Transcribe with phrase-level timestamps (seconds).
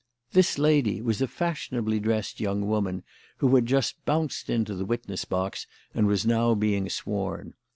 [0.31, 3.03] "This lady" was a fashionably dressed young woman
[3.37, 7.53] who had just bounced into the witness box and was now being sworn.